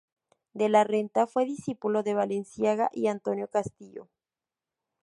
De 0.53 0.67
La 0.67 0.83
Renta 0.83 1.27
fue 1.27 1.45
discípulo 1.45 2.01
de 2.01 2.15
Balenciaga 2.15 2.89
y 2.91 3.05
Antonio 3.05 3.47
Castillo. 3.51 4.07